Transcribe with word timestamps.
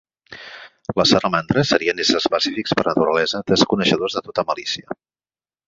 Les 0.99 1.11
salamandres 1.15 1.73
serien 1.73 2.01
éssers 2.05 2.27
pacífics 2.37 2.75
per 2.81 2.87
naturalesa, 2.89 3.45
desconeixedors 3.55 4.19
de 4.19 4.27
tota 4.31 4.49
malícia. 4.51 5.01